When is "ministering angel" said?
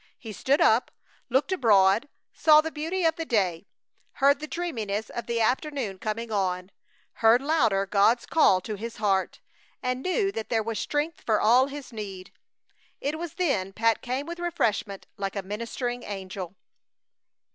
15.43-16.55